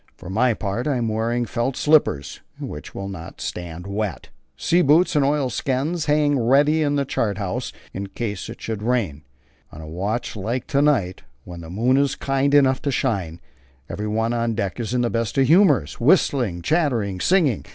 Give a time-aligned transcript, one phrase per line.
[0.17, 4.29] For my part I am wearing felt slippers, which will not stand wet.
[4.57, 9.21] Sea boots and oilskins hang ready in the chart house, in case it should rain.
[9.71, 13.39] On a watch like to night, when the moon is kind enough to shine,
[13.87, 17.65] everyone on deck is in the best of humours, whistling, chattering, and singing.